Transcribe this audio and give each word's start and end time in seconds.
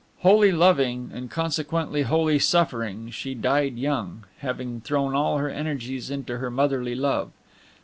Wholly 0.21 0.51
loving, 0.51 1.11
and 1.13 1.29
consequently 1.29 2.01
wholly 2.01 2.39
suffering, 2.39 3.11
she 3.11 3.35
died 3.35 3.77
young, 3.77 4.23
having 4.39 4.81
thrown 4.81 5.13
all 5.13 5.37
her 5.37 5.47
energies 5.51 6.09
into 6.09 6.39
her 6.39 6.49
motherly 6.49 6.95
love. 6.95 7.29